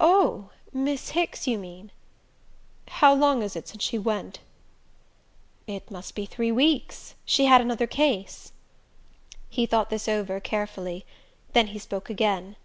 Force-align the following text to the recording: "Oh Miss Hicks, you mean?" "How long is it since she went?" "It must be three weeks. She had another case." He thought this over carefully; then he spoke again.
"Oh 0.00 0.48
Miss 0.72 1.10
Hicks, 1.10 1.46
you 1.46 1.58
mean?" 1.58 1.90
"How 2.88 3.12
long 3.12 3.42
is 3.42 3.54
it 3.54 3.68
since 3.68 3.84
she 3.84 3.98
went?" 3.98 4.38
"It 5.66 5.90
must 5.90 6.14
be 6.14 6.24
three 6.24 6.50
weeks. 6.50 7.14
She 7.26 7.44
had 7.44 7.60
another 7.60 7.86
case." 7.86 8.52
He 9.50 9.66
thought 9.66 9.90
this 9.90 10.08
over 10.08 10.40
carefully; 10.40 11.04
then 11.52 11.66
he 11.66 11.78
spoke 11.78 12.08
again. 12.08 12.56